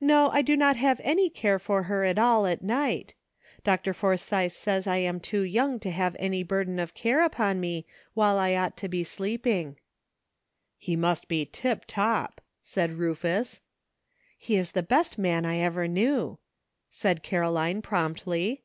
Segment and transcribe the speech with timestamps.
[0.00, 3.14] No, I do not have any care of her at all at night;
[3.62, 3.94] Dr.
[3.94, 8.36] Forsythe says I am too young to have any burden of care upon me while
[8.36, 9.76] I ought to be sleeping."''
[10.76, 13.60] He must be tip top," said Rufus.
[14.40, 16.38] ''He is the best man I ever knew,"
[16.90, 18.64] said Caroline promptly.